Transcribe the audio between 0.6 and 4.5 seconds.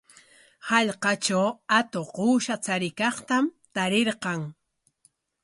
Hallqatraw atuq uusha chariykaqtam tarirqan.